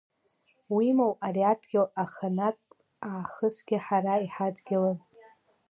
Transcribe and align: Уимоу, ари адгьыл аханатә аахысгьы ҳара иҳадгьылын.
Уимоу, 0.75 1.13
ари 1.25 1.43
адгьыл 1.51 1.87
аханатә 2.03 2.67
аахысгьы 3.09 3.77
ҳара 3.85 4.15
иҳадгьылын. 4.25 4.97